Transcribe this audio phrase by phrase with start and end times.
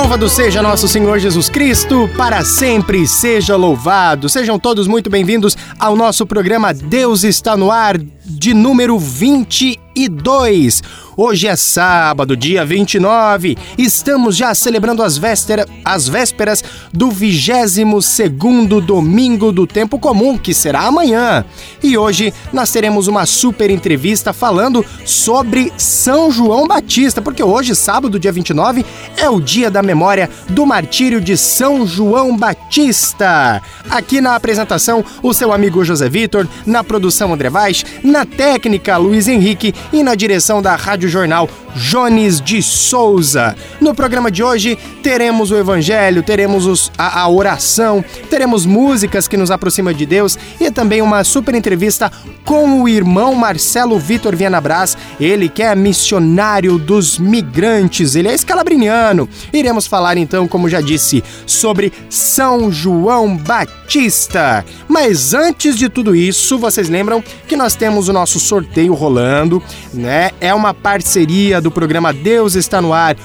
[0.00, 4.30] Louvado seja nosso Senhor Jesus Cristo, para sempre seja louvado.
[4.30, 10.82] Sejam todos muito bem-vindos ao nosso programa Deus está no ar de número 22.
[11.22, 13.54] Hoje é sábado, dia 29.
[13.76, 20.54] Estamos já celebrando as, véspera, as vésperas do 22 segundo domingo do tempo comum, que
[20.54, 21.44] será amanhã.
[21.82, 28.18] E hoje nós teremos uma super entrevista falando sobre São João Batista, porque hoje, sábado,
[28.18, 28.82] dia 29,
[29.18, 33.60] é o dia da memória do martírio de São João Batista.
[33.90, 39.28] Aqui na apresentação, o seu amigo José Vitor, na produção André Vaz, na técnica Luiz
[39.28, 43.54] Henrique e na direção da Rádio Jornal Jones de Souza.
[43.80, 49.36] No programa de hoje teremos o Evangelho, teremos os, a, a, oração, teremos músicas que
[49.36, 52.10] nos aproximam de Deus e também uma super entrevista
[52.44, 59.28] com o irmão Marcelo Vitor Vianabras, ele que é missionário dos migrantes, ele é escalabriniano.
[59.52, 64.64] Iremos falar então, como já disse, sobre São João Batista.
[64.88, 70.30] Mas antes de tudo isso, vocês lembram que nós temos o nosso sorteio rolando, né?
[70.40, 73.16] É uma parceria do programa Deus está no ar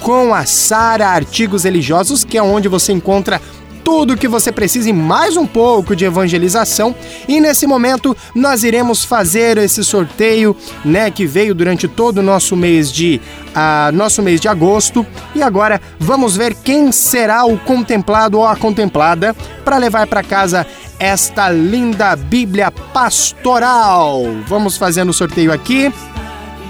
[0.00, 3.40] com a Sara Artigos Religiosos, que é onde você encontra
[3.84, 6.94] tudo o que você precisa e mais um pouco de evangelização.
[7.28, 12.56] E nesse momento nós iremos fazer esse sorteio, né, que veio durante todo o nosso
[12.56, 15.06] mês de uh, nosso mês de agosto.
[15.34, 20.66] E agora vamos ver quem será o contemplado ou a contemplada para levar para casa
[20.98, 24.22] esta linda Bíblia pastoral.
[24.46, 25.92] Vamos fazendo o sorteio aqui.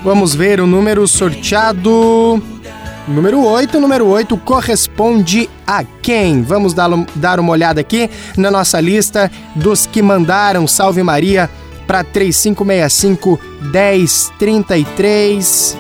[0.05, 2.43] Vamos ver o número sorteado.
[3.09, 6.43] Número 8, número 8 corresponde a quem?
[6.43, 11.49] Vamos dar, dar uma olhada aqui na nossa lista dos que mandaram Salve Maria
[11.87, 13.41] para 3565
[13.73, 15.79] 1033.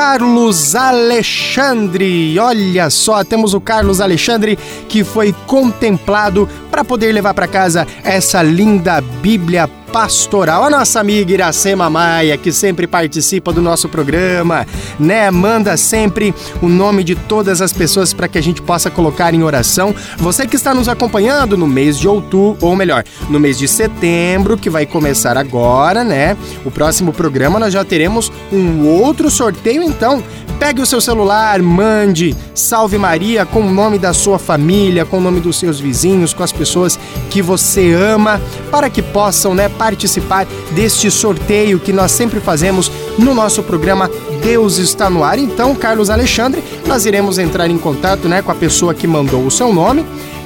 [0.00, 2.38] Carlos Alexandre.
[2.38, 8.40] Olha só, temos o Carlos Alexandre que foi contemplado para poder levar para casa essa
[8.40, 10.64] linda Bíblia pastoral.
[10.64, 14.66] A nossa amiga Iracema Maia, que sempre participa do nosso programa,
[14.98, 15.30] né?
[15.30, 19.42] Manda sempre o nome de todas as pessoas para que a gente possa colocar em
[19.42, 19.94] oração.
[20.16, 24.56] Você que está nos acompanhando no mês de outubro, ou melhor, no mês de setembro,
[24.56, 26.36] que vai começar agora, né?
[26.64, 30.22] O próximo programa nós já teremos um outro sorteio, então
[30.60, 35.20] Pegue o seu celular, mande Salve Maria com o nome da sua família, com o
[35.20, 38.38] nome dos seus vizinhos, com as pessoas que você ama,
[38.70, 44.10] para que possam né, participar deste sorteio que nós sempre fazemos no nosso programa
[44.42, 45.38] Deus está no ar.
[45.38, 49.50] Então, Carlos Alexandre, nós iremos entrar em contato né, com a pessoa que mandou o
[49.50, 50.04] seu nome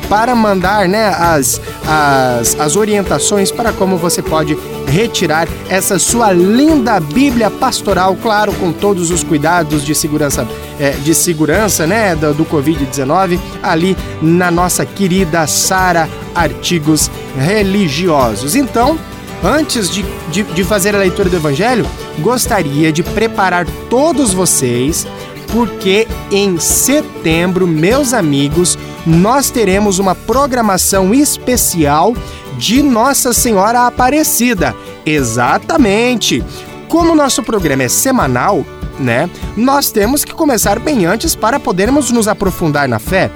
[0.08, 4.56] para mandar né, as, as, as orientações para como você pode
[4.86, 10.46] retirar essa sua linda Bíblia pastoral, claro, com todos os cuidados de segurança,
[10.78, 18.54] é, de segurança né, do, do Covid-19, ali na nossa querida Sara Artigos Religiosos.
[18.54, 18.96] Então,
[19.42, 21.86] antes de, de, de fazer a leitura do Evangelho,
[22.20, 25.06] gostaria de preparar todos vocês
[25.54, 32.12] porque em setembro, meus amigos, nós teremos uma programação especial
[32.58, 34.74] de Nossa Senhora Aparecida.
[35.06, 36.42] Exatamente!
[36.88, 38.64] Como o nosso programa é semanal,
[38.98, 39.30] né?
[39.56, 43.30] Nós temos que começar bem antes para podermos nos aprofundar na fé.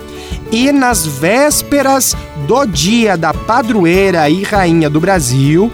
[0.50, 2.16] E nas vésperas
[2.47, 5.70] do dia da padroeira e rainha do Brasil,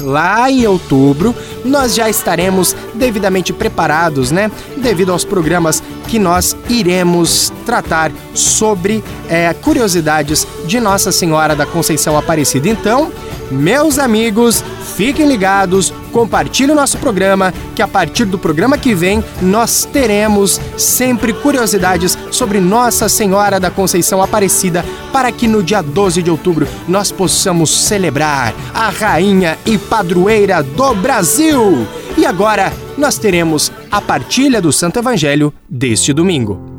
[0.00, 1.34] lá em outubro,
[1.64, 4.50] nós já estaremos devidamente preparados, né?
[4.76, 12.16] Devido aos programas que nós iremos tratar sobre é, curiosidades de Nossa Senhora da Conceição
[12.16, 12.68] Aparecida.
[12.68, 13.12] Então,
[13.50, 14.64] meus amigos,
[15.00, 20.60] fiquem ligados, compartilhe o nosso programa, que a partir do programa que vem nós teremos
[20.76, 26.68] sempre curiosidades sobre Nossa Senhora da Conceição Aparecida, para que no dia 12 de outubro
[26.86, 31.88] nós possamos celebrar a rainha e padroeira do Brasil.
[32.18, 36.69] E agora nós teremos a partilha do Santo Evangelho deste domingo.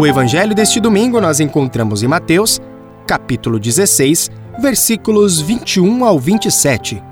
[0.00, 2.58] O evangelho deste domingo nós encontramos em Mateus,
[3.06, 7.02] capítulo 16, versículos 21 ao 27.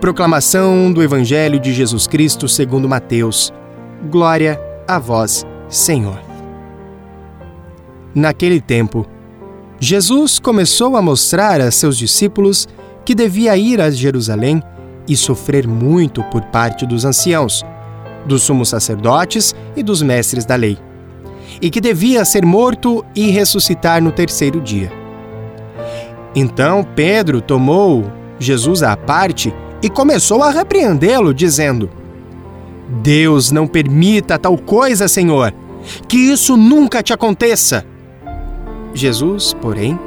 [0.00, 3.52] Proclamação do evangelho de Jesus Cristo segundo Mateus.
[4.08, 6.22] Glória a vós, Senhor.
[8.14, 9.04] Naquele tempo,
[9.80, 12.68] Jesus começou a mostrar a seus discípulos
[13.04, 14.62] que devia ir a Jerusalém
[15.08, 17.64] e sofrer muito por parte dos anciãos,
[18.24, 20.78] dos sumos sacerdotes e dos mestres da lei
[21.60, 24.92] e que devia ser morto e ressuscitar no terceiro dia.
[26.34, 28.04] Então Pedro tomou
[28.38, 29.52] Jesus à parte
[29.82, 31.90] e começou a repreendê-lo, dizendo:
[33.02, 35.54] Deus não permita tal coisa, Senhor,
[36.08, 37.84] que isso nunca te aconteça.
[38.92, 39.98] Jesus, porém,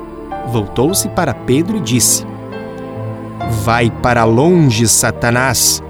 [0.47, 2.25] voltou-se para Pedro e disse:
[3.63, 5.81] Vai para longe, Satanás.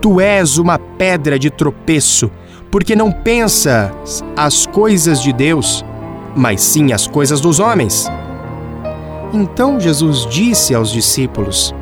[0.00, 2.30] Tu és uma pedra de tropeço,
[2.70, 5.84] porque não pensas as coisas de Deus,
[6.36, 8.08] mas sim as coisas dos homens.
[9.32, 11.74] Então Jesus disse aos discípulos: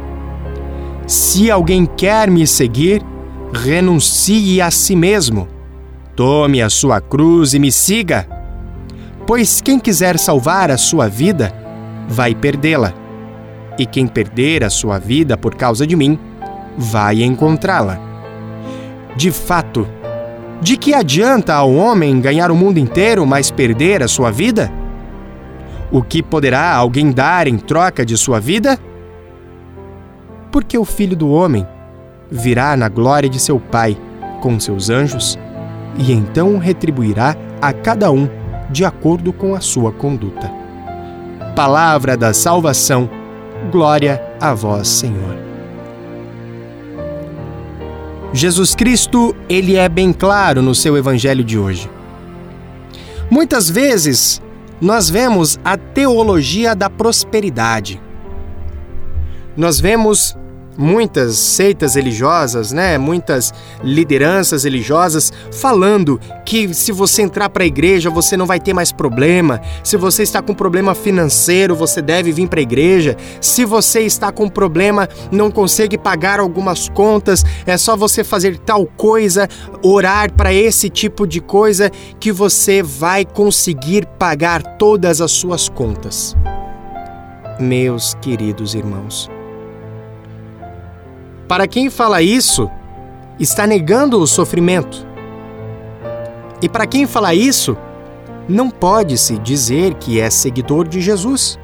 [1.06, 3.02] Se alguém quer me seguir,
[3.52, 5.48] renuncie a si mesmo.
[6.16, 8.26] Tome a sua cruz e me siga.
[9.26, 11.52] Pois quem quiser salvar a sua vida,
[12.08, 12.94] vai perdê-la.
[13.78, 16.18] E quem perder a sua vida por causa de mim,
[16.76, 18.00] vai encontrá-la.
[19.16, 19.86] De fato,
[20.60, 24.70] de que adianta ao homem ganhar o mundo inteiro, mas perder a sua vida?
[25.90, 28.78] O que poderá alguém dar em troca de sua vida?
[30.50, 31.66] Porque o filho do homem
[32.30, 33.96] virá na glória de seu Pai
[34.40, 35.38] com seus anjos
[35.96, 38.28] e então retribuirá a cada um
[38.70, 40.50] de acordo com a sua conduta.
[41.56, 43.08] Palavra da salvação,
[43.70, 45.47] glória a vós, Senhor.
[48.32, 51.90] Jesus Cristo, ele é bem claro no seu evangelho de hoje.
[53.30, 54.42] Muitas vezes
[54.80, 58.00] nós vemos a teologia da prosperidade.
[59.56, 60.36] Nós vemos
[60.78, 63.52] muitas seitas religiosas, né, muitas
[63.82, 68.92] lideranças religiosas falando que se você entrar para a igreja você não vai ter mais
[68.92, 69.60] problema.
[69.82, 73.16] Se você está com problema financeiro, você deve vir para a igreja.
[73.40, 78.86] Se você está com problema, não consegue pagar algumas contas, é só você fazer tal
[78.86, 79.48] coisa,
[79.82, 81.90] orar para esse tipo de coisa
[82.20, 86.36] que você vai conseguir pagar todas as suas contas.
[87.58, 89.28] Meus queridos irmãos,
[91.48, 92.70] para quem fala isso,
[93.40, 95.06] está negando o sofrimento.
[96.60, 97.74] E para quem fala isso,
[98.46, 101.58] não pode-se dizer que é seguidor de Jesus.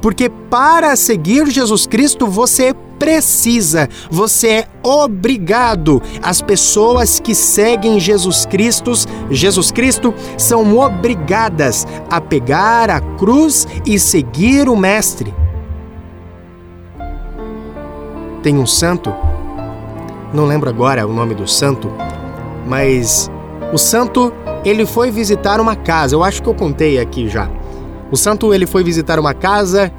[0.00, 6.00] Porque para seguir Jesus Cristo, você precisa, você é obrigado.
[6.22, 8.92] As pessoas que seguem Jesus Cristo,
[9.30, 15.34] Jesus Cristo, são obrigadas a pegar a cruz e seguir o mestre
[18.46, 19.12] tem um santo,
[20.32, 21.90] não lembro agora o nome do santo,
[22.64, 23.28] mas
[23.72, 24.32] o santo
[24.64, 26.14] ele foi visitar uma casa.
[26.14, 27.50] Eu acho que eu contei aqui já.
[28.08, 29.90] O santo ele foi visitar uma casa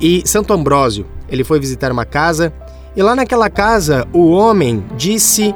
[0.00, 2.52] e Santo Ambrósio, ele foi visitar uma casa
[2.96, 5.54] e lá naquela casa o homem disse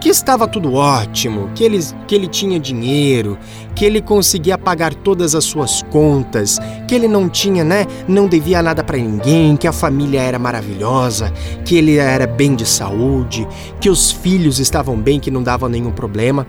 [0.00, 3.38] que estava tudo ótimo, que ele, que ele tinha dinheiro,
[3.74, 8.62] que ele conseguia pagar todas as suas contas, que ele não tinha, né, não devia
[8.62, 11.32] nada para ninguém, que a família era maravilhosa,
[11.64, 13.46] que ele era bem de saúde,
[13.80, 16.46] que os filhos estavam bem, que não davam nenhum problema.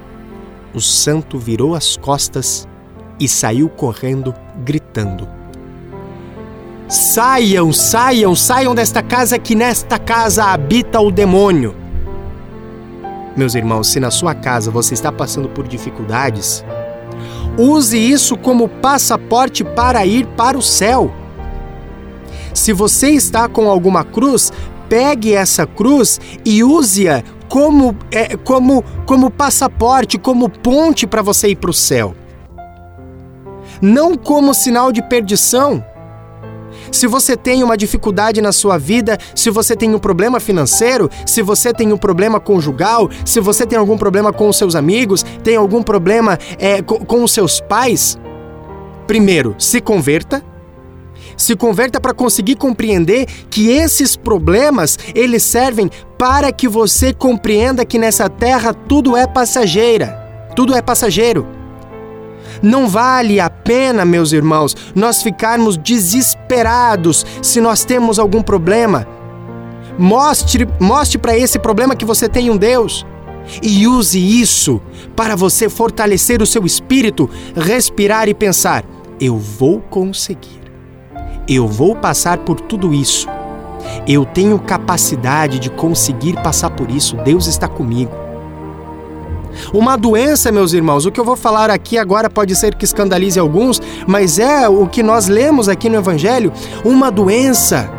[0.73, 2.67] O santo virou as costas
[3.19, 5.27] e saiu correndo, gritando:
[6.87, 11.86] Saiam, saiam, saiam desta casa, que nesta casa habita o demônio.
[13.37, 16.65] Meus irmãos, se na sua casa você está passando por dificuldades,
[17.55, 21.13] use isso como passaporte para ir para o céu.
[22.51, 24.51] Se você está com alguma cruz,
[24.89, 31.57] pegue essa cruz e use-a como, é, como, como passaporte, como ponte para você ir
[31.57, 32.15] para o céu.
[33.79, 35.85] Não como sinal de perdição.
[36.91, 41.41] Se você tem uma dificuldade na sua vida, se você tem um problema financeiro, se
[41.41, 45.55] você tem um problema conjugal, se você tem algum problema com os seus amigos, tem
[45.55, 48.17] algum problema é, com, com os seus pais,
[49.05, 50.43] primeiro, se converta.
[51.35, 57.99] Se converta para conseguir compreender que esses problemas, eles servem para que você compreenda que
[57.99, 60.17] nessa terra tudo é passageira.
[60.55, 61.56] Tudo é passageiro.
[62.61, 69.07] Não vale a pena, meus irmãos, nós ficarmos desesperados se nós temos algum problema.
[69.97, 73.05] Mostre, mostre para esse problema que você tem um Deus
[73.61, 74.81] e use isso
[75.15, 78.83] para você fortalecer o seu espírito, respirar e pensar:
[79.19, 80.61] eu vou conseguir.
[81.47, 83.27] Eu vou passar por tudo isso.
[84.07, 87.15] Eu tenho capacidade de conseguir passar por isso.
[87.17, 88.26] Deus está comigo.
[89.73, 93.39] Uma doença, meus irmãos, o que eu vou falar aqui agora pode ser que escandalize
[93.39, 96.51] alguns, mas é o que nós lemos aqui no Evangelho:
[96.83, 97.97] uma doença.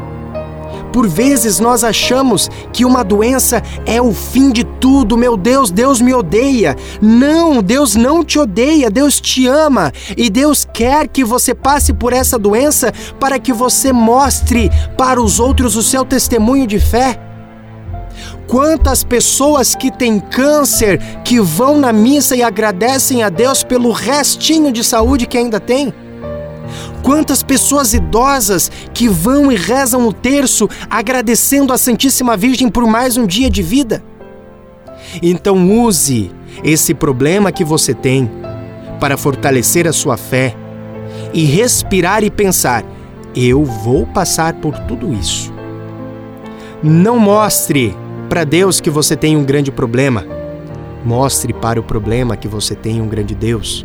[0.93, 5.17] Por vezes nós achamos que uma doença é o fim de tudo.
[5.17, 6.77] Meu Deus, Deus me odeia.
[7.01, 12.13] Não, Deus não te odeia, Deus te ama e Deus quer que você passe por
[12.13, 17.28] essa doença para que você mostre para os outros o seu testemunho de fé.
[18.49, 24.73] Quantas pessoas que têm câncer que vão na missa e agradecem a Deus pelo restinho
[24.73, 25.93] de saúde que ainda tem?
[27.03, 33.19] Quantas pessoas idosas que vão e rezam o terço agradecendo a Santíssima Virgem por mais
[33.19, 34.03] um dia de vida?
[35.23, 36.31] Então use
[36.65, 38.31] esse problema que você tem
[38.99, 40.57] para fortalecer a sua fé
[41.35, 42.83] e respirar e pensar:
[43.37, 45.53] eu vou passar por tudo isso.
[46.83, 47.95] Não mostre
[48.29, 50.25] para Deus que você tem um grande problema.
[51.05, 53.85] Mostre para o problema que você tem um grande Deus.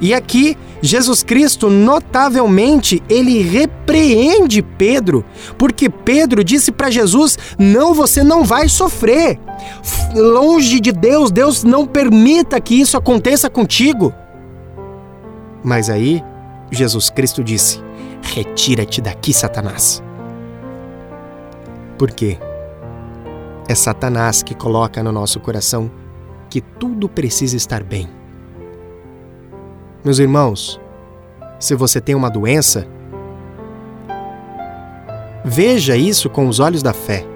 [0.00, 5.24] E aqui, Jesus Cristo, notavelmente, ele repreende Pedro,
[5.56, 9.38] porque Pedro disse para Jesus: Não, você não vai sofrer.
[10.14, 14.12] Longe de Deus, Deus não permita que isso aconteça contigo.
[15.62, 16.22] Mas aí,
[16.70, 17.80] Jesus Cristo disse:
[18.22, 20.02] Retira-te daqui, Satanás.
[21.96, 22.38] Por quê?
[23.68, 25.90] É Satanás que coloca no nosso coração
[26.50, 28.08] que tudo precisa estar bem
[30.04, 30.78] meus irmãos,
[31.58, 32.86] se você tem uma doença,
[35.42, 37.26] veja isso com os olhos da fé.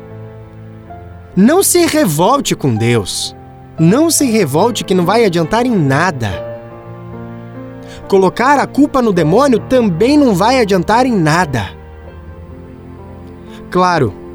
[1.34, 3.34] Não se revolte com Deus.
[3.78, 6.46] Não se revolte que não vai adiantar em nada.
[8.06, 11.70] Colocar a culpa no demônio também não vai adiantar em nada.
[13.70, 14.27] Claro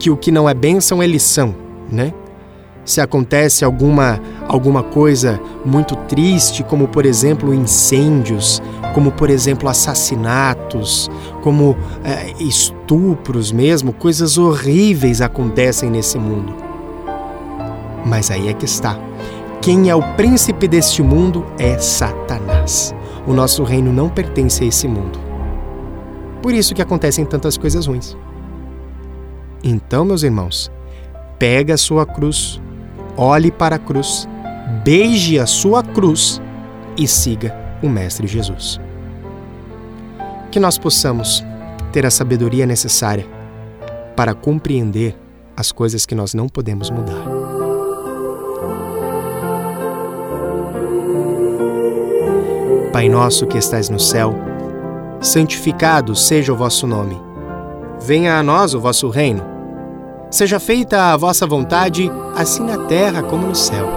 [0.00, 1.54] que o que não é bênção é lição,
[1.92, 2.12] né?
[2.84, 8.60] se acontece alguma, alguma coisa muito triste, como por exemplo incêndios,
[8.94, 11.08] como por exemplo assassinatos,
[11.42, 16.54] como é, estupros mesmo, coisas horríveis acontecem nesse mundo.
[18.04, 18.98] Mas aí é que está.
[19.60, 22.94] Quem é o príncipe deste mundo é Satanás.
[23.26, 25.18] O nosso reino não pertence a esse mundo.
[26.42, 28.16] Por isso que acontecem tantas coisas ruins.
[29.62, 30.70] Então, meus irmãos,
[31.38, 32.60] pega a sua cruz,
[33.16, 34.26] olhe para a cruz,
[34.82, 36.40] beije a sua cruz
[36.96, 38.80] e siga o Mestre Jesus.
[40.50, 41.44] Que nós possamos
[41.92, 43.26] ter a sabedoria necessária
[44.16, 45.16] para compreender
[45.56, 47.24] as coisas que nós não podemos mudar.
[52.92, 54.34] Pai nosso que estais no céu,
[55.20, 57.20] santificado seja o vosso nome.
[58.00, 59.49] Venha a nós o vosso reino
[60.30, 63.88] Seja feita a vossa vontade, assim na terra como no céu.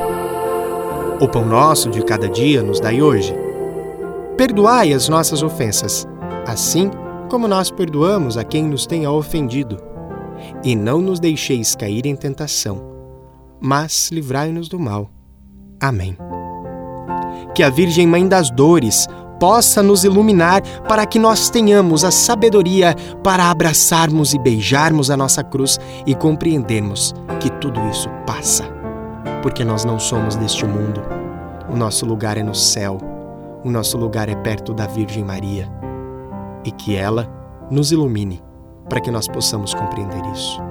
[1.22, 3.36] O pão nosso de cada dia nos dai hoje.
[4.36, 6.08] Perdoai as nossas ofensas,
[6.48, 6.90] assim
[7.30, 9.78] como nós perdoamos a quem nos tenha ofendido.
[10.64, 12.82] E não nos deixeis cair em tentação,
[13.62, 15.12] mas livrai-nos do mal.
[15.80, 16.18] Amém.
[17.54, 19.08] Que a Virgem Mãe das Dores
[19.40, 25.44] possa nos iluminar para que nós tenhamos a sabedoria para abraçarmos e beijarmos a nossa
[25.44, 28.64] cruz e compreendermos que tudo isso passa.
[29.42, 31.02] Porque nós não somos deste mundo.
[31.70, 32.98] O nosso lugar é no céu.
[33.64, 35.70] O nosso lugar é perto da Virgem Maria.
[36.64, 37.28] E que ela
[37.70, 38.42] nos ilumine
[38.90, 40.62] para que nós possamos compreender isso.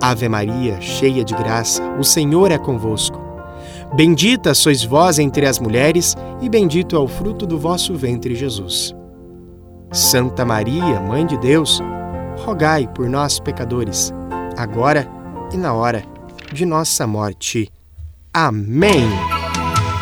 [0.00, 3.31] Ave Maria, cheia de graça, o Senhor é convosco.
[3.94, 8.94] Bendita sois vós entre as mulheres, e bendito é o fruto do vosso ventre, Jesus.
[9.92, 11.82] Santa Maria, Mãe de Deus,
[12.38, 14.10] rogai por nós, pecadores,
[14.56, 15.06] agora
[15.52, 16.02] e na hora
[16.50, 17.68] de nossa morte.
[18.32, 19.10] Amém.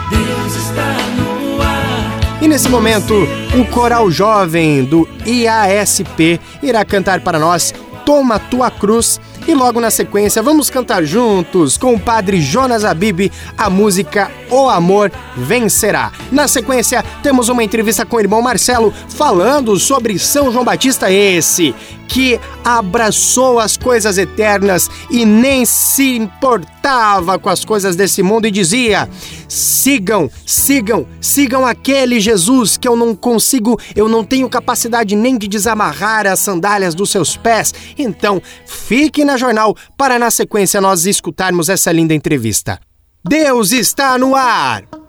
[0.08, 2.42] Deus está no ar.
[2.42, 3.14] E nesse momento,
[3.58, 7.74] o coral jovem do IASP irá cantar para nós
[8.06, 13.32] Toma Tua Cruz e logo na sequência, vamos cantar juntos com o padre Jonas Abib
[13.56, 16.12] a música O Amor Vencerá.
[16.30, 21.74] Na sequência, temos uma entrevista com o irmão Marcelo falando sobre São João Batista esse
[22.10, 28.50] que abraçou as coisas eternas e nem se importava com as coisas desse mundo e
[28.50, 29.08] dizia:
[29.48, 35.46] sigam, sigam, sigam aquele Jesus que eu não consigo, eu não tenho capacidade nem de
[35.46, 37.72] desamarrar as sandálias dos seus pés.
[37.96, 42.80] Então, fique na jornal para na sequência nós escutarmos essa linda entrevista.
[43.24, 44.99] Deus está no ar!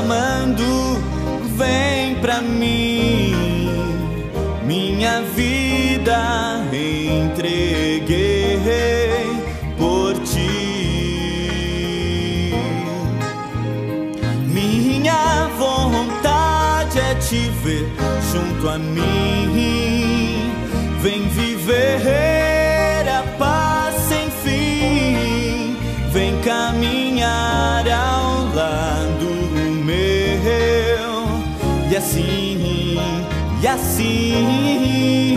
[0.00, 0.96] chamando,
[1.58, 3.68] vem pra mim.
[4.64, 8.56] Minha vida entreguei
[9.76, 10.50] por ti.
[14.46, 17.86] Minha vontade é te ver
[18.32, 20.50] junto a mim.
[21.02, 22.49] Vem viver.
[33.62, 35.36] e assim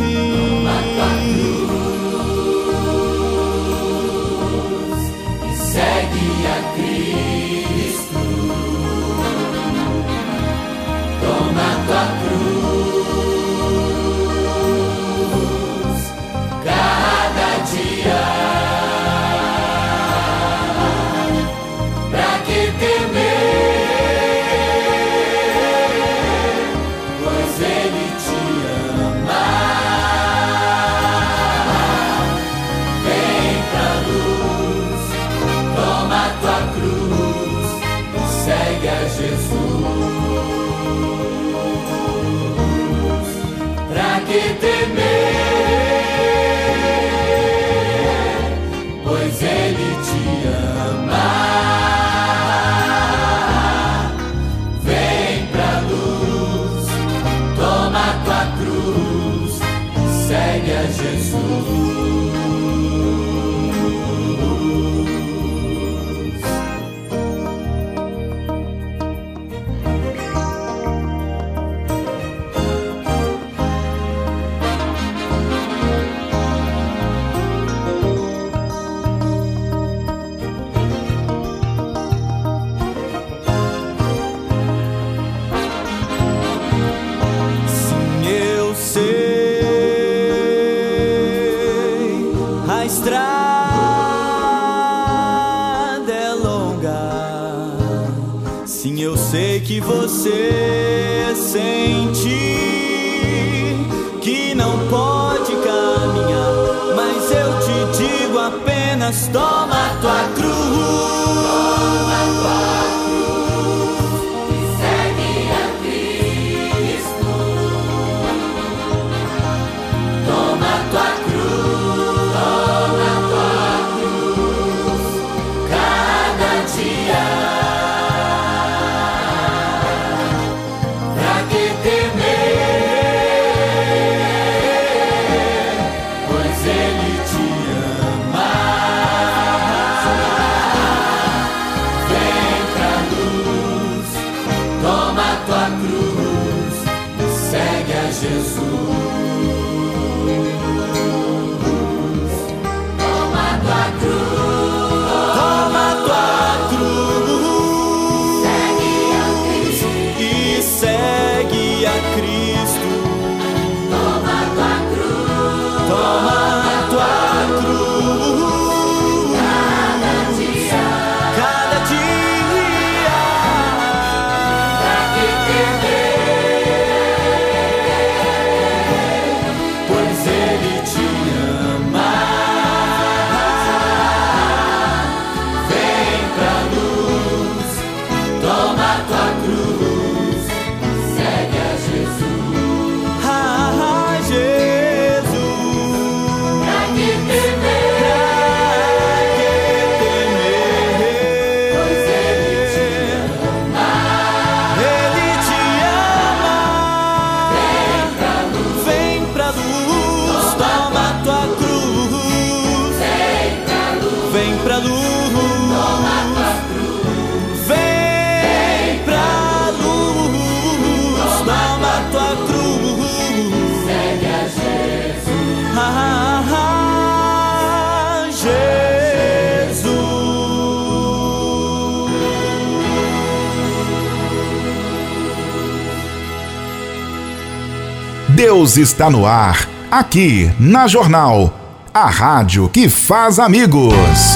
[238.45, 241.57] Deus está no ar, aqui na Jornal,
[241.93, 244.32] a rádio que faz amigos.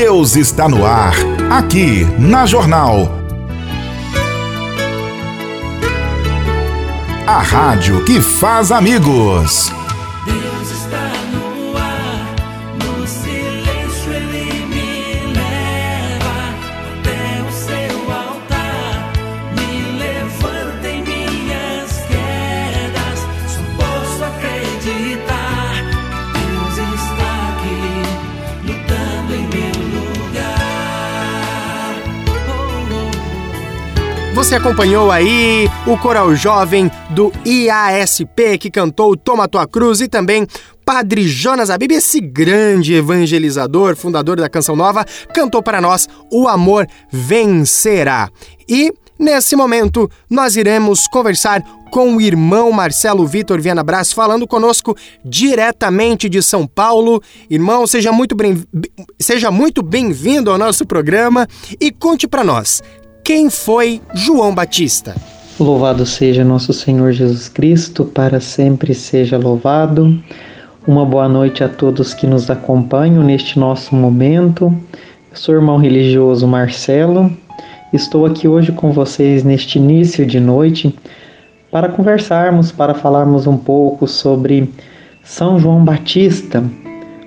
[0.00, 1.12] Deus está no ar,
[1.50, 3.18] aqui na Jornal.
[7.26, 9.72] A rádio que faz amigos.
[34.38, 40.46] Você acompanhou aí o coral jovem do IASP que cantou Toma Tua Cruz e também
[40.84, 46.86] Padre Jonas Abib, esse grande evangelizador, fundador da Canção Nova, cantou para nós O Amor
[47.10, 48.30] Vencerá.
[48.68, 54.96] E Nesse momento, nós iremos conversar com o irmão Marcelo Vitor Viana Brás, falando conosco
[55.24, 57.20] diretamente de São Paulo.
[57.50, 58.64] Irmão, seja muito bem,
[59.82, 61.48] bem-vindo ao nosso programa
[61.80, 62.80] e conte para nós
[63.28, 65.14] quem foi João Batista.
[65.60, 70.18] Louvado seja nosso Senhor Jesus Cristo, para sempre seja louvado.
[70.86, 74.74] Uma boa noite a todos que nos acompanham neste nosso momento.
[75.30, 77.30] Eu sou o irmão religioso Marcelo
[77.92, 80.98] Estou aqui hoje com vocês neste início de noite
[81.70, 84.72] para conversarmos, para falarmos um pouco sobre
[85.22, 86.64] São João Batista,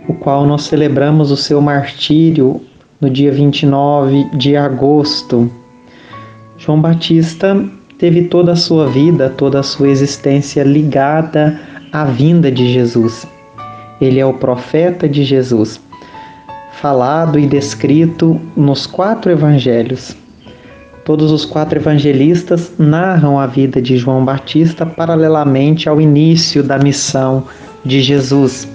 [0.08, 2.60] o qual nós celebramos o seu martírio
[3.00, 5.61] no dia 29 de agosto.
[6.64, 7.60] João Batista
[7.98, 11.60] teve toda a sua vida, toda a sua existência ligada
[11.92, 13.26] à vinda de Jesus.
[14.00, 15.82] Ele é o profeta de Jesus,
[16.80, 20.16] falado e descrito nos quatro evangelhos.
[21.04, 27.44] Todos os quatro evangelistas narram a vida de João Batista paralelamente ao início da missão
[27.84, 28.71] de Jesus.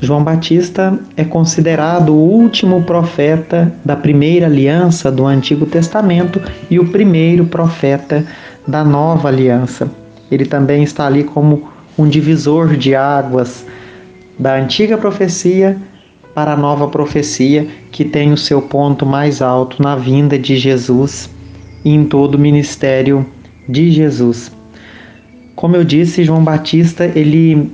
[0.00, 6.88] João Batista é considerado o último profeta da primeira aliança do Antigo Testamento e o
[6.88, 8.24] primeiro profeta
[8.66, 9.90] da nova aliança.
[10.30, 13.66] Ele também está ali como um divisor de águas
[14.38, 15.76] da antiga profecia
[16.32, 21.28] para a nova profecia, que tem o seu ponto mais alto na vinda de Jesus
[21.84, 23.26] em todo o ministério
[23.68, 24.52] de Jesus.
[25.56, 27.72] Como eu disse, João Batista, ele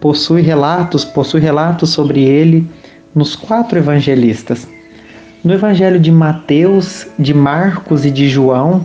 [0.00, 2.66] possui relatos, possui relatos sobre ele
[3.14, 4.66] nos quatro evangelistas.
[5.44, 8.84] No evangelho de Mateus, de Marcos e de João,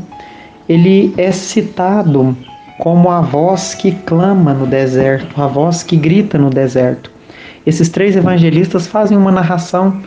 [0.68, 2.36] ele é citado
[2.80, 7.12] como a voz que clama no deserto, a voz que grita no deserto.
[7.66, 10.02] Esses três evangelistas fazem uma narração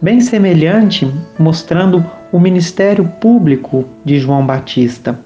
[0.00, 5.18] bem semelhante, mostrando o ministério público de João Batista,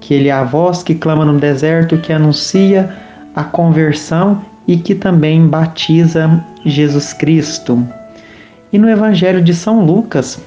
[0.00, 2.90] que ele é a voz que clama no deserto, que anuncia
[3.38, 7.86] a conversão e que também batiza Jesus Cristo.
[8.72, 10.42] E no Evangelho de São Lucas,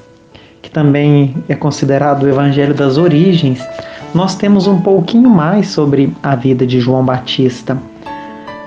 [0.60, 3.66] que também é considerado o Evangelho das Origens,
[4.14, 7.78] nós temos um pouquinho mais sobre a vida de João Batista.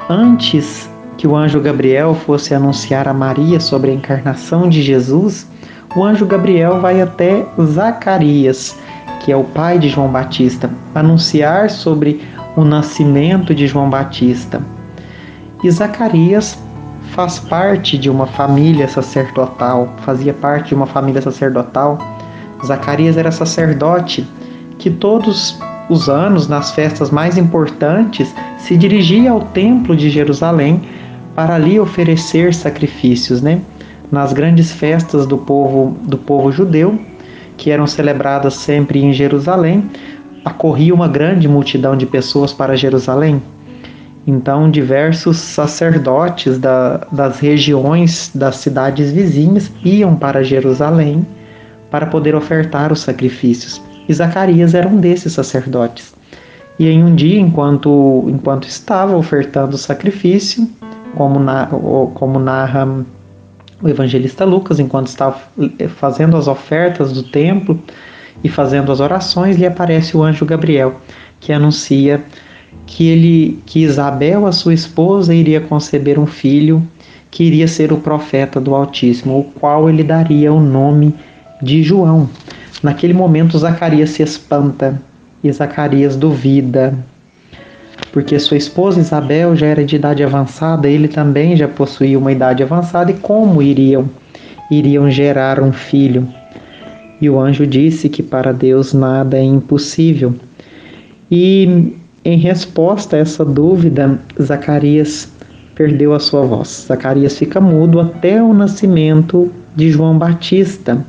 [0.09, 5.47] Antes que o anjo Gabriel fosse anunciar a Maria sobre a encarnação de Jesus,
[5.95, 8.75] o anjo Gabriel vai até Zacarias,
[9.23, 12.21] que é o pai de João Batista, anunciar sobre
[12.55, 14.61] o nascimento de João Batista.
[15.63, 16.57] E Zacarias
[17.11, 21.97] faz parte de uma família sacerdotal, fazia parte de uma família sacerdotal.
[22.65, 24.27] Zacarias era sacerdote
[24.77, 25.57] que todos
[25.89, 30.81] os anos, nas festas mais importantes, se dirigia ao templo de Jerusalém
[31.35, 33.61] para ali oferecer sacrifícios, né?
[34.11, 36.99] Nas grandes festas do povo do povo judeu,
[37.57, 39.89] que eram celebradas sempre em Jerusalém,
[40.45, 43.41] acorria uma grande multidão de pessoas para Jerusalém.
[44.27, 51.25] Então, diversos sacerdotes da, das regiões das cidades vizinhas iam para Jerusalém
[51.89, 53.81] para poder ofertar os sacrifícios.
[54.07, 56.13] E Zacarias era um desses sacerdotes.
[56.77, 60.69] E em um dia, enquanto, enquanto estava ofertando o sacrifício,
[61.15, 61.67] como, na,
[62.13, 62.87] como narra
[63.81, 65.37] o evangelista Lucas, enquanto estava
[65.97, 67.79] fazendo as ofertas do templo
[68.43, 70.99] e fazendo as orações, lhe aparece o anjo Gabriel,
[71.39, 72.23] que anuncia
[72.85, 76.85] que ele que Isabel, a sua esposa, iria conceber um filho
[77.31, 81.13] que iria ser o profeta do Altíssimo, o qual ele daria o nome
[81.61, 82.29] de João.
[82.81, 85.01] Naquele momento Zacarias se espanta
[85.43, 86.93] e Zacarias duvida,
[88.11, 92.63] porque sua esposa Isabel já era de idade avançada, ele também já possuía uma idade
[92.63, 94.09] avançada, e como iriam
[94.69, 96.27] iriam gerar um filho?
[97.21, 100.33] E o anjo disse que para Deus nada é impossível.
[101.31, 105.31] E em resposta a essa dúvida, Zacarias
[105.75, 106.85] perdeu a sua voz.
[106.87, 111.05] Zacarias fica mudo até o nascimento de João Batista,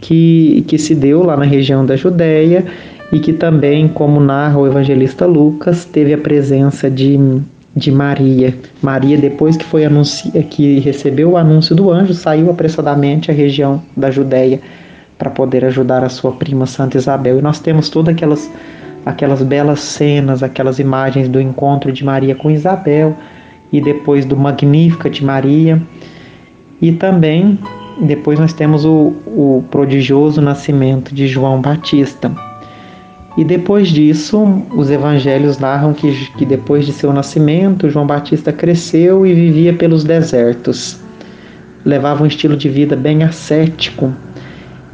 [0.00, 2.64] que, que se deu lá na região da Judéia
[3.12, 7.18] e que também, como narra o evangelista Lucas, teve a presença de,
[7.74, 8.54] de Maria.
[8.82, 13.82] Maria, depois que foi anuncia, que recebeu o anúncio do anjo, saiu apressadamente à região
[13.96, 14.60] da Judéia
[15.18, 17.38] para poder ajudar a sua prima Santa Isabel.
[17.38, 18.50] E nós temos todas aquelas
[19.06, 23.16] aquelas belas cenas, aquelas imagens do encontro de Maria com Isabel
[23.72, 25.80] e depois do Magnífica de Maria.
[26.82, 27.56] E também
[28.00, 32.32] depois nós temos o, o prodigioso nascimento de João Batista.
[33.38, 39.26] E depois disso, os evangelhos narram que, que depois de seu nascimento, João Batista cresceu
[39.26, 40.98] e vivia pelos desertos.
[41.84, 44.12] Levava um estilo de vida bem ascético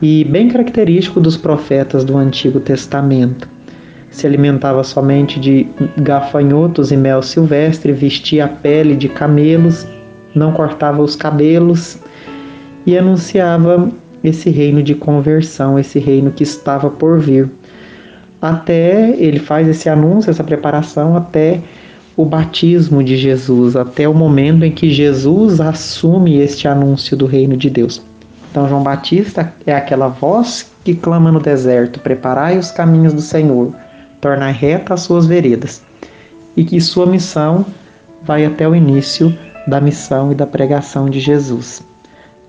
[0.03, 3.49] e bem característico dos profetas do Antigo Testamento.
[4.11, 9.87] Se alimentava somente de gafanhotos e mel silvestre, vestia a pele de camelos,
[10.35, 11.99] não cortava os cabelos
[12.85, 13.91] e anunciava
[14.23, 17.49] esse reino de conversão, esse reino que estava por vir
[18.43, 21.61] até ele faz esse anúncio, essa preparação até
[22.17, 27.57] o batismo de Jesus, até o momento em que Jesus assume este anúncio do reino
[27.57, 28.03] de Deus.
[28.53, 33.75] Então, João Batista é aquela voz que clama no deserto: Preparai os caminhos do Senhor,
[34.21, 35.83] tornai reta as suas veredas.
[36.55, 37.65] E que sua missão
[38.23, 39.35] vai até o início
[39.67, 41.83] da missão e da pregação de Jesus.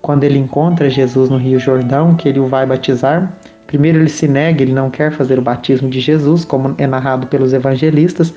[0.02, 3.32] Quando ele encontra Jesus no Rio Jordão, que ele o vai batizar,
[3.66, 7.26] Primeiro ele se nega, ele não quer fazer o batismo de Jesus, como é narrado
[7.26, 8.32] pelos evangelistas,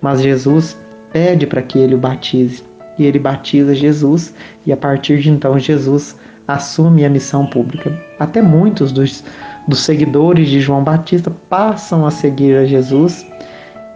[0.00, 0.76] mas Jesus
[1.12, 2.64] pede para que ele o batize.
[2.98, 4.34] E ele batiza Jesus,
[4.66, 6.16] e a partir de então Jesus
[6.54, 7.92] assume a missão pública.
[8.18, 9.24] Até muitos dos,
[9.66, 13.26] dos seguidores de João Batista passam a seguir a Jesus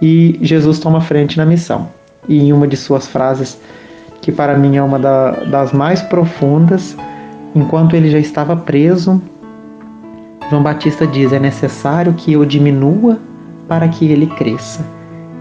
[0.00, 1.88] e Jesus toma frente na missão.
[2.28, 3.58] E em uma de suas frases,
[4.20, 6.96] que para mim é uma da, das mais profundas,
[7.54, 9.20] enquanto ele já estava preso,
[10.50, 13.18] João Batista diz: é necessário que eu diminua
[13.68, 14.84] para que ele cresça.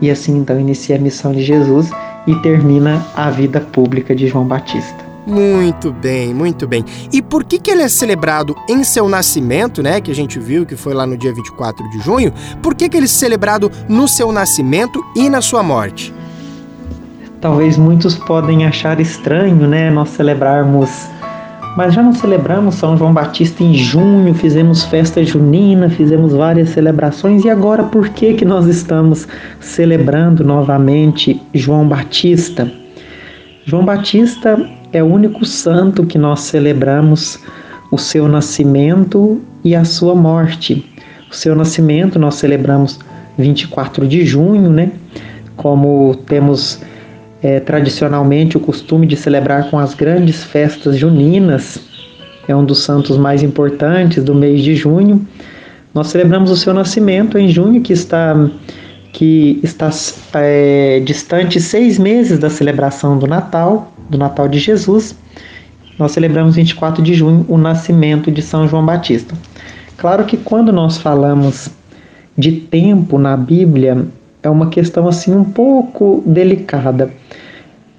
[0.01, 1.91] E assim então inicia a missão de Jesus
[2.27, 5.12] e termina a vida pública de João Batista.
[5.25, 6.83] Muito bem, muito bem.
[7.11, 10.01] E por que, que ele é celebrado em seu nascimento, né?
[10.01, 12.33] Que a gente viu que foi lá no dia 24 de junho.
[12.61, 16.13] Por que, que ele é celebrado no seu nascimento e na sua morte?
[17.39, 19.89] Talvez muitos podem achar estranho, né?
[19.89, 20.89] Nós celebrarmos
[21.75, 27.43] mas já não celebramos São João Batista em junho, fizemos festa junina, fizemos várias celebrações
[27.43, 29.27] e agora por que que nós estamos
[29.59, 32.71] celebrando novamente João Batista?
[33.65, 34.59] João Batista
[34.93, 37.39] é o único santo que nós celebramos
[37.91, 40.85] o seu nascimento e a sua morte.
[41.29, 42.99] O seu nascimento nós celebramos
[43.37, 44.91] 24 de junho, né?
[45.57, 46.79] Como temos
[47.41, 51.79] é, tradicionalmente o costume de celebrar com as grandes festas juninas,
[52.47, 55.25] é um dos santos mais importantes do mês de junho.
[55.93, 58.35] Nós celebramos o seu nascimento em junho, que está,
[59.11, 59.89] que está
[60.35, 65.15] é, distante seis meses da celebração do Natal, do Natal de Jesus.
[65.97, 69.35] Nós celebramos 24 de junho o nascimento de São João Batista.
[69.97, 71.69] Claro que quando nós falamos
[72.37, 74.07] de tempo na Bíblia,
[74.41, 77.11] é uma questão assim um pouco delicada.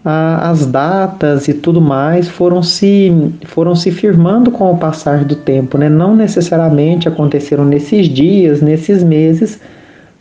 [0.04, 3.10] As datas e tudo mais foram se,
[3.46, 5.88] foram se firmando com o passar do tempo, né?
[5.88, 9.58] não necessariamente aconteceram nesses dias, nesses meses,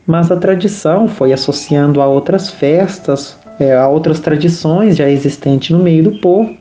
[0.08, 5.84] mas a tradição foi associando a outras festas, é, a outras tradições já existentes no
[5.84, 6.56] meio do povo,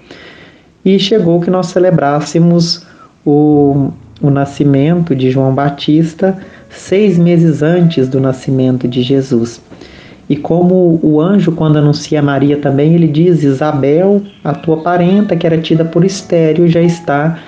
[0.84, 2.84] e chegou que nós celebrássemos
[3.24, 6.36] o, o nascimento de João Batista
[6.70, 9.60] seis meses antes do nascimento de Jesus.
[10.28, 15.36] E como o anjo, quando anuncia a Maria também, ele diz: Isabel, a tua parenta,
[15.36, 17.38] que era tida por estéreo, já está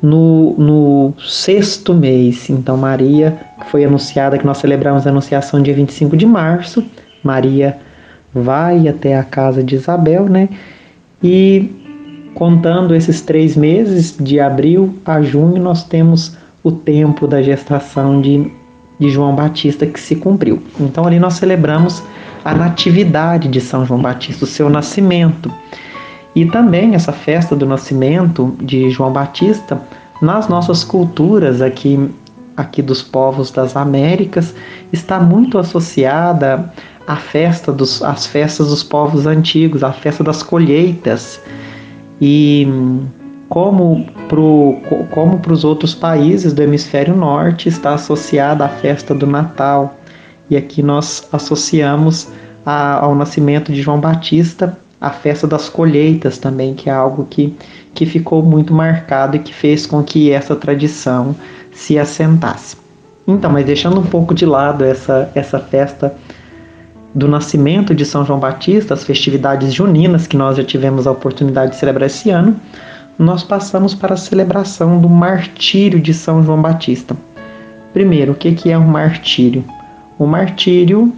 [0.00, 2.48] no, no sexto mês.
[2.48, 3.36] Então, Maria
[3.70, 6.82] foi anunciada, que nós celebramos a anunciação dia 25 de março.
[7.22, 7.76] Maria
[8.34, 10.48] vai até a casa de Isabel, né?
[11.22, 11.70] E
[12.34, 18.50] contando esses três meses, de abril a junho, nós temos o tempo da gestação de
[19.02, 20.62] de João Batista que se cumpriu.
[20.78, 22.02] Então ali nós celebramos
[22.44, 25.52] a natividade de São João Batista, o seu nascimento.
[26.34, 29.80] E também essa festa do nascimento de João Batista,
[30.20, 32.08] nas nossas culturas aqui,
[32.56, 34.54] aqui dos povos das Américas,
[34.92, 36.72] está muito associada
[37.06, 41.40] à festa dos, às festas dos povos antigos, a festa das colheitas.
[42.20, 42.66] E
[43.48, 49.98] como para os outros países do hemisfério norte está associada à festa do Natal.
[50.48, 52.28] E aqui nós associamos
[52.64, 57.54] a, ao nascimento de João Batista a festa das colheitas também, que é algo que,
[57.92, 61.34] que ficou muito marcado e que fez com que essa tradição
[61.72, 62.76] se assentasse.
[63.26, 66.14] Então, mas deixando um pouco de lado essa, essa festa
[67.14, 71.72] do nascimento de São João Batista, as festividades juninas que nós já tivemos a oportunidade
[71.72, 72.56] de celebrar esse ano,
[73.18, 77.16] nós passamos para a celebração do martírio de São João Batista.
[77.92, 79.64] Primeiro, o que é um martírio?
[80.18, 81.12] O martírio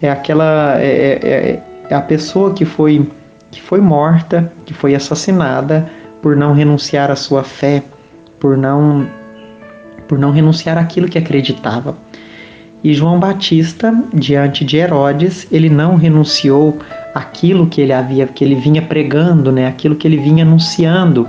[0.00, 3.08] é aquela é, é, é, é a pessoa que foi
[3.50, 5.88] que foi morta, que foi assassinada
[6.20, 7.82] por não renunciar à sua fé,
[8.40, 9.08] por não
[10.06, 11.96] por não renunciar àquilo que acreditava.
[12.84, 16.78] E João Batista, diante de Herodes, ele não renunciou
[17.14, 19.66] aquilo que ele havia, que ele vinha pregando, né?
[19.66, 21.26] Aquilo que ele vinha anunciando.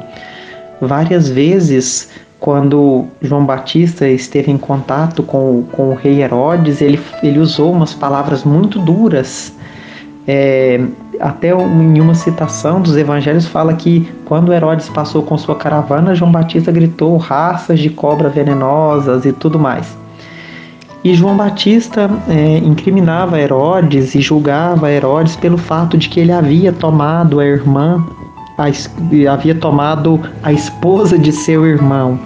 [0.81, 2.09] Várias vezes,
[2.41, 7.93] quando João Batista esteve em contato com, com o rei Herodes, ele, ele usou umas
[7.93, 9.53] palavras muito duras.
[10.27, 10.81] É,
[11.21, 16.33] até em uma citação dos evangelhos fala que quando Herodes passou com sua caravana, João
[16.33, 19.95] Batista gritou raças de cobra venenosas e tudo mais.
[21.05, 26.73] E João Batista é, incriminava Herodes e julgava Herodes pelo fato de que ele havia
[26.73, 28.03] tomado a irmã,
[28.57, 32.19] a, havia tomado a esposa de seu irmão.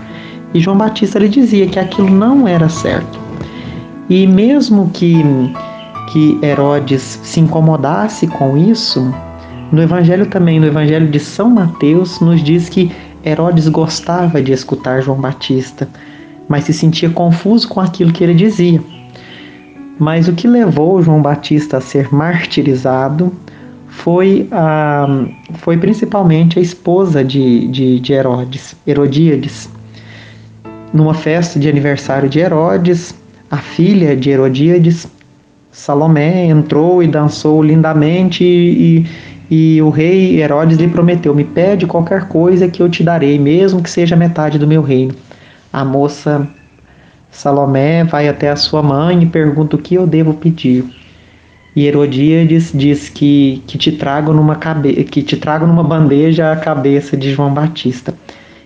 [0.54, 3.20] E João Batista lhe dizia que aquilo não era certo.
[4.10, 5.26] E mesmo que,
[6.14, 9.14] que Herodes se incomodasse com isso,
[9.74, 12.90] no Evangelho também, no Evangelho de São Mateus, nos diz que
[13.26, 15.86] Herodes gostava de escutar João Batista
[16.50, 18.82] mas se sentia confuso com aquilo que ele dizia.
[20.00, 23.32] Mas o que levou João Batista a ser martirizado
[23.88, 25.08] foi, a,
[25.56, 29.70] foi principalmente a esposa de, de, de Herodes, Herodíades.
[30.92, 33.14] Numa festa de aniversário de Herodes,
[33.52, 35.08] a filha de Herodíades,
[35.72, 39.06] Salomé, entrou e dançou lindamente e,
[39.52, 43.38] e, e o rei Herodes lhe prometeu: Me pede qualquer coisa que eu te darei,
[43.38, 45.14] mesmo que seja metade do meu reino.
[45.72, 46.48] A moça
[47.32, 50.84] Salomé vai até a sua mãe e pergunta o que eu devo pedir.
[51.76, 56.56] E Herodíades diz que, que, te trago numa cabe que te trago numa bandeja a
[56.56, 58.14] cabeça de João Batista.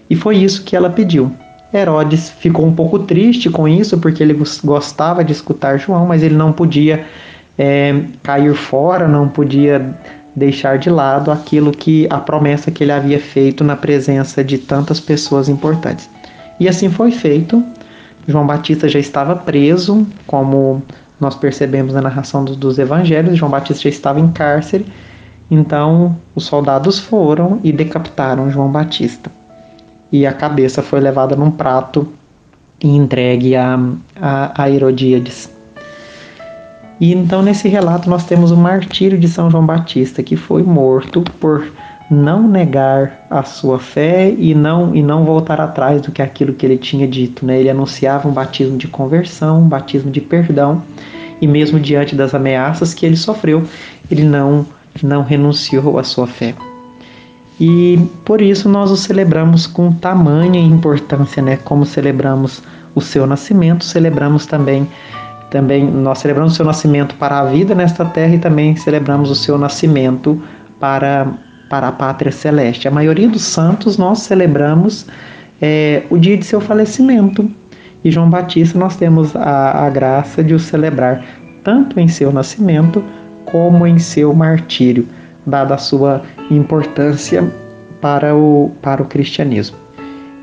[0.09, 1.31] E foi isso que ela pediu.
[1.73, 6.35] Herodes ficou um pouco triste com isso, porque ele gostava de escutar João, mas ele
[6.35, 7.05] não podia
[7.57, 9.93] é, cair fora, não podia
[10.35, 14.99] deixar de lado aquilo que a promessa que ele havia feito na presença de tantas
[14.99, 16.09] pessoas importantes.
[16.59, 17.63] E assim foi feito.
[18.27, 20.81] João Batista já estava preso, como
[21.19, 23.37] nós percebemos na narração dos, dos evangelhos.
[23.37, 24.85] João Batista já estava em cárcere.
[25.49, 29.29] Então os soldados foram e decapitaram João Batista.
[30.11, 32.07] E a cabeça foi levada num prato
[32.81, 33.79] e entregue a,
[34.19, 35.49] a, a Herodíades.
[36.99, 41.23] E então nesse relato nós temos o martírio de São João Batista, que foi morto
[41.39, 41.67] por
[42.09, 46.65] não negar a sua fé e não e não voltar atrás do que aquilo que
[46.65, 47.59] ele tinha dito, né?
[47.59, 50.83] Ele anunciava um batismo de conversão, um batismo de perdão,
[51.41, 53.63] e mesmo diante das ameaças que ele sofreu,
[54.09, 54.65] ele não
[55.01, 56.53] não renunciou à sua fé.
[57.59, 61.57] E por isso nós o celebramos com tamanha importância, né?
[61.57, 62.61] Como celebramos
[62.93, 64.87] o seu nascimento, celebramos também
[65.49, 69.35] também nós celebramos o seu nascimento para a vida nesta terra e também celebramos o
[69.35, 70.41] seu nascimento
[70.79, 71.27] para
[71.74, 72.88] para a pátria celeste.
[72.88, 75.07] A maioria dos santos nós celebramos
[75.59, 77.49] é, o dia de seu falecimento.
[78.03, 81.26] E João Batista nós temos a, a graça de o celebrar
[81.63, 83.03] tanto em seu nascimento
[83.45, 85.07] como em seu martírio,
[85.47, 86.21] dada a sua
[86.51, 87.43] importância
[87.99, 89.76] para o, para o cristianismo.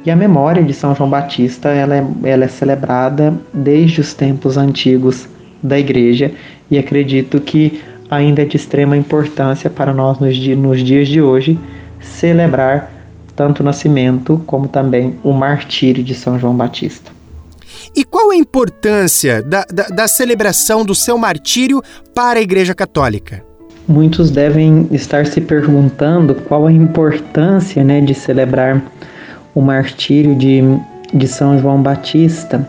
[0.05, 4.57] E a memória de São João Batista ela é, ela é celebrada desde os tempos
[4.57, 5.29] antigos
[5.63, 6.33] da igreja
[6.69, 11.59] e acredito que ainda é de extrema importância para nós nos, nos dias de hoje
[12.01, 12.93] celebrar
[13.37, 17.11] tanto o nascimento como também o martírio de São João Batista.
[17.95, 21.83] E qual a importância da, da, da, celebração do seu martírio
[22.15, 23.43] para a Igreja Católica?
[23.89, 28.83] Muitos devem estar se perguntando qual a importância né, de celebrar
[29.55, 30.61] o martírio de,
[31.13, 32.69] de São João Batista.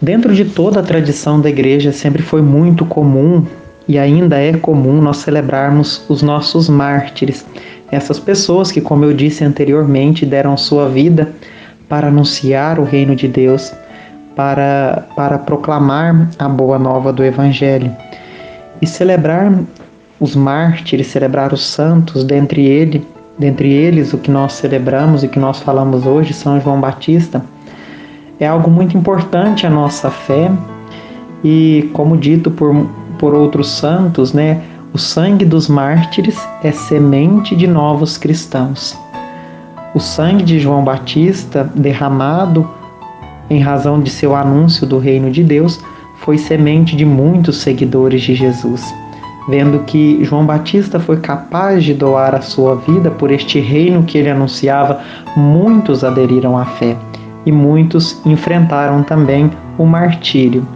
[0.00, 3.44] Dentro de toda a tradição da Igreja, sempre foi muito comum
[3.88, 7.44] e ainda é comum nós celebrarmos os nossos mártires,
[7.90, 11.32] essas pessoas que, como eu disse anteriormente, deram sua vida
[11.88, 13.72] para anunciar o reino de Deus,
[14.36, 17.90] para, para proclamar a boa nova do Evangelho.
[18.80, 19.58] E celebrar
[20.20, 23.04] os mártires, celebrar os santos, dentre, ele,
[23.38, 27.42] dentre eles o que nós celebramos e que nós falamos hoje, São João Batista,
[28.38, 30.50] é algo muito importante à nossa fé
[31.42, 32.86] e, como dito por
[33.18, 34.62] por outros santos, né?
[34.92, 38.96] O sangue dos mártires é semente de novos cristãos.
[39.94, 42.68] O sangue de João Batista, derramado
[43.50, 45.80] em razão de seu anúncio do reino de Deus,
[46.20, 48.82] foi semente de muitos seguidores de Jesus.
[49.48, 54.18] Vendo que João Batista foi capaz de doar a sua vida por este reino que
[54.18, 55.00] ele anunciava,
[55.36, 56.96] muitos aderiram à fé
[57.46, 60.66] e muitos enfrentaram também o martírio.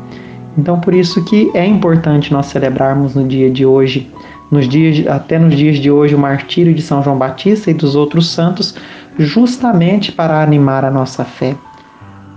[0.57, 4.11] Então, por isso que é importante nós celebrarmos no dia de hoje,
[4.51, 7.97] nos dias, até nos dias de hoje, o martírio de São João Batista e dos
[7.97, 8.75] outros santos,
[9.19, 11.57] justamente para animar a nossa fé,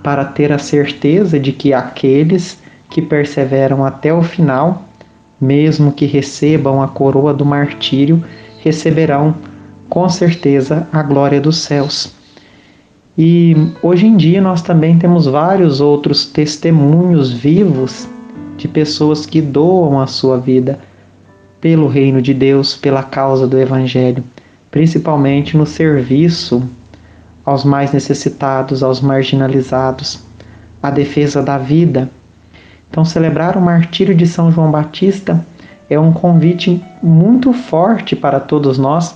[0.02, 4.86] para ter a certeza de que aqueles que perseveram até o final,
[5.42, 8.24] mesmo que recebam a coroa do martírio,
[8.64, 9.36] receberão
[9.90, 12.14] com certeza a glória dos céus.
[13.18, 18.10] E hoje em dia nós também temos vários outros testemunhos vivos
[18.58, 20.80] de pessoas que doam a sua vida
[21.62, 24.24] pelo reino de Deus, pela causa do Evangelho,
[24.70, 26.62] principalmente no serviço
[27.46, 30.24] aos mais necessitados, aos marginalizados,
[30.82, 32.10] a defesa da vida.
[32.90, 35.46] Então, celebrar o martírio de São João Batista
[35.90, 39.16] é um convite muito forte para todos nós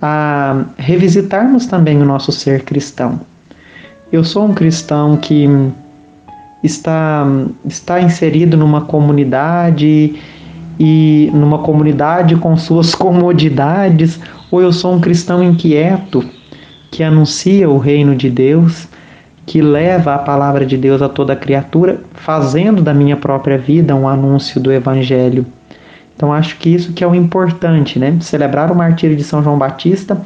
[0.00, 3.20] a revisitarmos também o nosso ser cristão.
[4.12, 5.48] Eu sou um cristão que
[6.62, 7.26] está,
[7.64, 10.18] está inserido numa comunidade
[10.78, 14.18] e numa comunidade com suas comodidades,
[14.50, 16.24] ou eu sou um cristão inquieto
[16.90, 18.88] que anuncia o reino de Deus,
[19.46, 24.08] que leva a palavra de Deus a toda criatura, fazendo da minha própria vida um
[24.08, 25.46] anúncio do evangelho.
[26.20, 28.14] Então acho que isso que é o importante, né?
[28.20, 30.20] Celebrar o martírio de São João Batista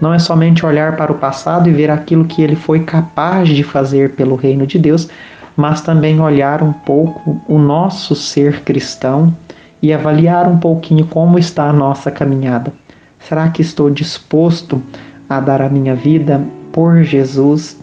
[0.00, 3.62] não é somente olhar para o passado e ver aquilo que ele foi capaz de
[3.62, 5.08] fazer pelo reino de Deus,
[5.56, 9.32] mas também olhar um pouco o nosso ser cristão
[9.80, 12.72] e avaliar um pouquinho como está a nossa caminhada.
[13.20, 14.82] Será que estou disposto
[15.30, 16.42] a dar a minha vida
[16.72, 17.78] por Jesus,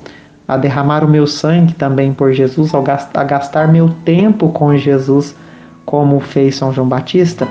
[0.46, 5.34] a derramar o meu sangue também por Jesus, a gastar meu tempo com Jesus?
[5.86, 7.48] Como fez São João Batista.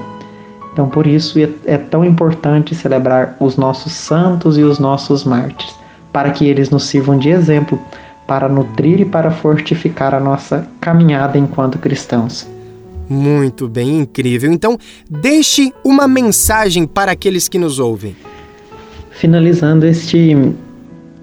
[0.72, 5.74] Então, por isso é, é tão importante celebrar os nossos santos e os nossos mártires,
[6.12, 7.78] para que eles nos sirvam de exemplo
[8.26, 12.48] para nutrir e para fortificar a nossa caminhada enquanto cristãos.
[13.08, 14.50] Muito bem, incrível.
[14.50, 14.78] Então,
[15.10, 18.16] deixe uma mensagem para aqueles que nos ouvem.
[19.10, 20.34] Finalizando este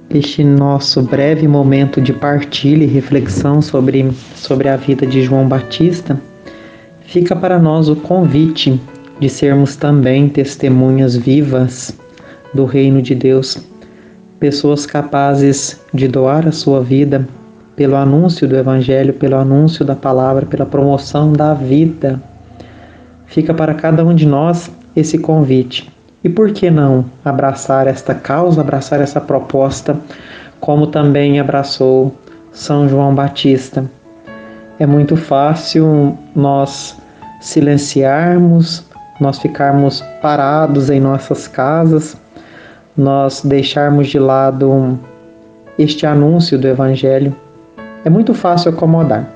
[0.10, 6.20] este nosso breve momento de partilha e reflexão sobre, sobre a vida de João Batista,
[7.10, 8.80] fica para nós o convite
[9.20, 11.98] de sermos também testemunhas vivas
[12.54, 13.58] do reino de Deus,
[14.40, 17.28] pessoas capazes de doar a sua vida
[17.76, 22.22] pelo anúncio do Evangelho, pelo anúncio da palavra, pela promoção da vida.
[23.26, 25.92] Fica para cada um de nós esse convite.
[26.24, 30.00] E por que não abraçar esta causa, abraçar essa proposta,
[30.60, 32.14] como também abraçou
[32.52, 33.90] São João Batista?
[34.80, 36.98] É muito fácil nós
[37.42, 38.86] silenciarmos,
[39.20, 42.16] nós ficarmos parados em nossas casas,
[42.96, 44.98] nós deixarmos de lado
[45.78, 47.36] este anúncio do Evangelho.
[48.06, 49.28] É muito fácil acomodar,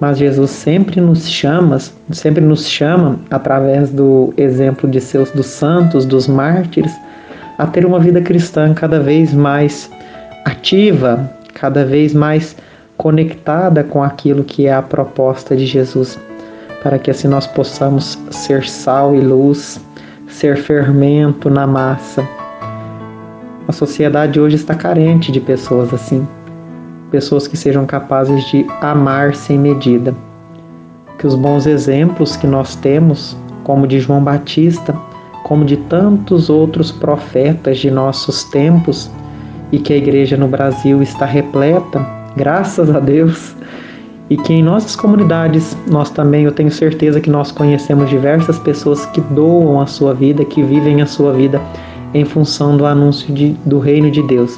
[0.00, 1.78] mas Jesus sempre nos chama,
[2.10, 6.92] sempre nos chama através do exemplo de seus dos santos, dos mártires,
[7.58, 9.88] a ter uma vida cristã cada vez mais
[10.44, 12.56] ativa, cada vez mais
[13.00, 16.20] conectada com aquilo que é a proposta de Jesus
[16.82, 19.80] para que assim nós possamos ser sal e luz,
[20.28, 22.22] ser fermento na massa.
[23.66, 26.28] A sociedade hoje está carente de pessoas assim,
[27.10, 30.14] pessoas que sejam capazes de amar sem medida.
[31.18, 33.34] Que os bons exemplos que nós temos,
[33.64, 34.94] como de João Batista,
[35.44, 39.10] como de tantos outros profetas de nossos tempos,
[39.72, 43.54] e que a igreja no Brasil está repleta, graças a Deus,
[44.28, 49.04] e que em nossas comunidades nós também, eu tenho certeza que nós conhecemos diversas pessoas
[49.06, 51.60] que doam a sua vida, que vivem a sua vida
[52.14, 54.56] em função do anúncio de, do reino de Deus.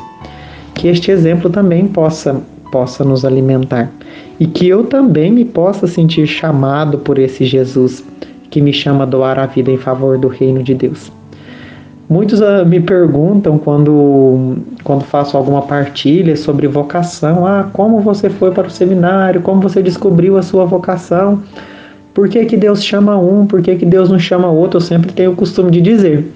[0.75, 2.43] Que este exemplo também possa
[2.73, 3.93] possa nos alimentar
[4.41, 8.03] e que eu também me possa sentir chamado por esse Jesus
[8.51, 11.13] que me chama a doar a vida em favor do reino de Deus.
[12.09, 18.51] Muitos uh, me perguntam quando, quando faço alguma partilha sobre vocação: ah, como você foi
[18.51, 21.43] para o seminário, como você descobriu a sua vocação,
[22.13, 24.77] por que, que Deus chama um, por que, que Deus não chama outro?
[24.77, 26.31] Eu sempre tenho o costume de dizer: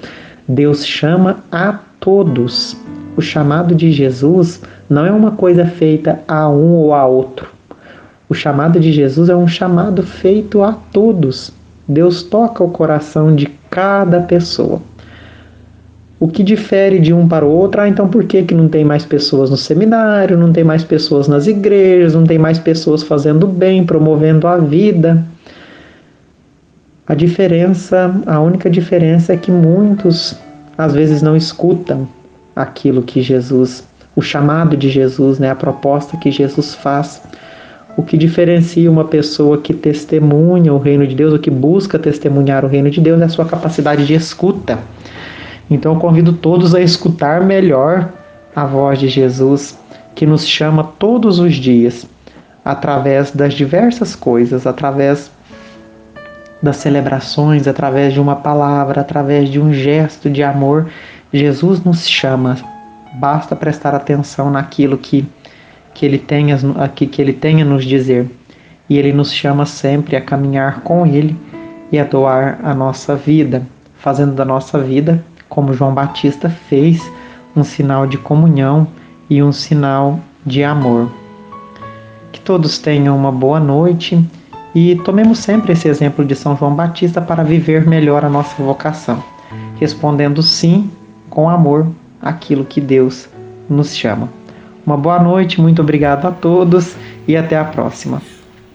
[0.48, 2.76] Deus chama a todos.
[3.16, 7.48] O chamado de Jesus não é uma coisa feita a um ou a outro.
[8.28, 11.52] O chamado de Jesus é um chamado feito a todos.
[11.88, 14.80] Deus toca o coração de cada pessoa.
[16.18, 17.80] O que difere de um para o outro?
[17.82, 21.28] Ah, então por que, que não tem mais pessoas no seminário, não tem mais pessoas
[21.28, 25.22] nas igrejas, não tem mais pessoas fazendo bem, promovendo a vida?
[27.06, 30.34] A diferença, a única diferença é que muitos
[30.76, 32.08] às vezes não escutam
[32.54, 37.20] aquilo que Jesus, o chamado de Jesus, né, a proposta que Jesus faz.
[37.94, 42.64] O que diferencia uma pessoa que testemunha o reino de Deus, ou que busca testemunhar
[42.64, 44.78] o reino de Deus, é a sua capacidade de escuta
[45.70, 48.08] então convido todos a escutar melhor
[48.54, 49.78] a voz de Jesus,
[50.14, 52.06] que nos chama todos os dias
[52.64, 55.30] através das diversas coisas, através
[56.62, 60.88] das celebrações, através de uma palavra, através de um gesto de amor,
[61.32, 62.56] Jesus nos chama.
[63.20, 65.26] Basta prestar atenção naquilo que,
[65.94, 66.58] que, ele tenha,
[66.94, 68.28] que, que ele tenha nos dizer.
[68.88, 71.36] E ele nos chama sempre a caminhar com ele
[71.92, 73.62] e a doar a nossa vida,
[73.98, 77.02] fazendo da nossa vida, como João Batista fez,
[77.54, 78.86] um sinal de comunhão
[79.28, 81.10] e um sinal de amor.
[82.32, 84.22] Que todos tenham uma boa noite
[84.74, 89.22] e tomemos sempre esse exemplo de São João Batista para viver melhor a nossa vocação,
[89.80, 90.90] respondendo sim
[91.30, 91.86] com amor
[92.20, 93.28] aquilo que Deus
[93.68, 94.28] nos chama.
[94.86, 96.94] Uma boa noite, muito obrigado a todos
[97.26, 98.20] e até a próxima.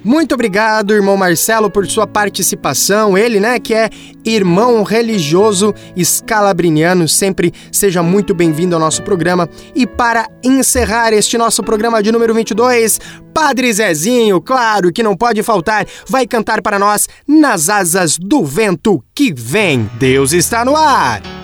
[0.03, 3.17] Muito obrigado, irmão Marcelo, por sua participação.
[3.17, 3.89] Ele, né, que é
[4.25, 9.49] irmão religioso escalabriniano, sempre seja muito bem-vindo ao nosso programa.
[9.75, 12.99] E para encerrar este nosso programa de número 22,
[13.33, 19.03] Padre Zezinho, claro que não pode faltar, vai cantar para nós Nas Asas do Vento
[19.13, 19.89] que Vem.
[19.99, 21.40] Deus está no ar!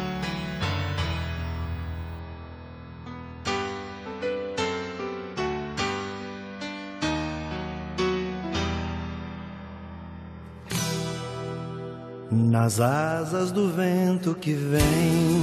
[12.37, 15.41] Nas asas do vento que vem,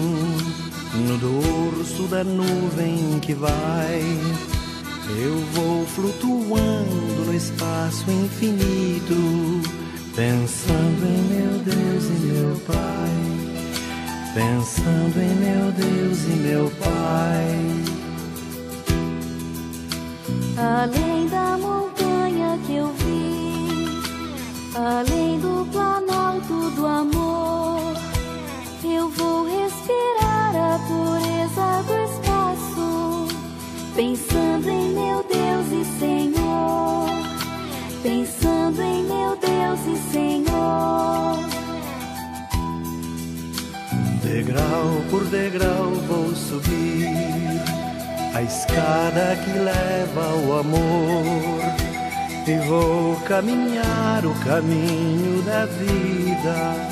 [0.95, 4.01] no dorso da nuvem que vai,
[5.19, 9.15] eu vou flutuando no espaço infinito,
[10.15, 13.11] pensando em meu Deus e meu Pai,
[14.33, 17.59] pensando em meu Deus e meu Pai.
[20.57, 24.01] Além da montanha que eu vi,
[24.77, 25.65] além do
[26.45, 27.95] planalto do amor,
[28.85, 33.29] eu vou respirar a pureza do espaço,
[33.95, 37.09] pensando em meu Deus e Senhor,
[38.03, 41.39] pensando em meu Deus e Senhor.
[44.23, 47.09] Degrau por degrau vou subir
[48.35, 51.84] a escada que leva ao amor
[52.47, 56.89] e vou caminhar o caminho da vida,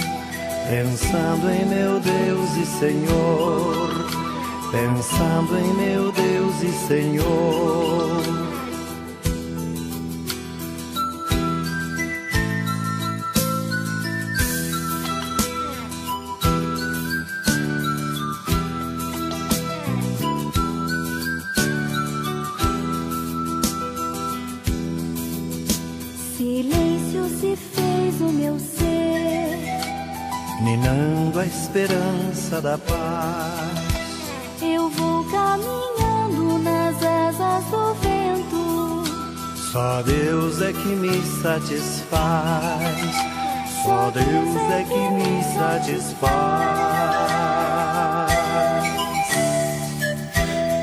[0.68, 3.90] pensando em meu Deus e Senhor,
[4.70, 8.41] pensando em meu Deus e Senhor.
[32.62, 33.82] Da paz.
[34.62, 39.04] Eu vou caminhando nas asas do vento.
[39.72, 43.16] Só Deus é que me satisfaz.
[43.82, 46.62] Só Deus é que me satisfaz.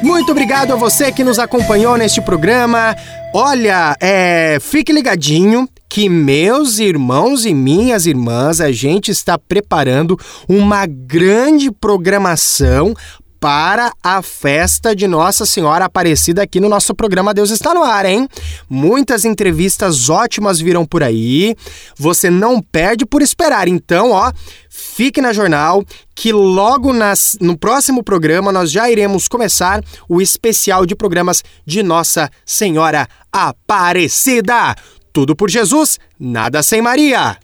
[0.04, 2.96] Muito obrigado a você que nos acompanhou neste programa.
[3.34, 10.18] Olha, é, fique ligadinho que meus irmãos e minhas irmãs, a gente está preparando
[10.48, 12.94] uma grande programação
[13.40, 18.06] para a festa de Nossa Senhora Aparecida aqui no nosso programa Deus está no ar,
[18.06, 18.28] hein?
[18.70, 21.56] Muitas entrevistas ótimas virão por aí.
[21.98, 23.68] Você não perde por esperar.
[23.68, 24.32] Então, ó,
[24.70, 25.84] fique na jornal
[26.14, 31.82] que logo nas, no próximo programa nós já iremos começar o especial de programas de
[31.82, 34.76] Nossa Senhora Aparecida.
[35.12, 37.38] Tudo por Jesus, nada sem Maria.